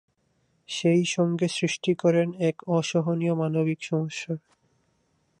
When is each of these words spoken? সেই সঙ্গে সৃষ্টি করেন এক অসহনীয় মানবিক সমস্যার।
সেই 0.69 1.05
সঙ্গে 1.05 1.47
সৃষ্টি 1.47 1.91
করেন 1.95 2.27
এক 2.39 2.55
অসহনীয় 2.69 3.33
মানবিক 3.35 3.79
সমস্যার। 3.83 4.37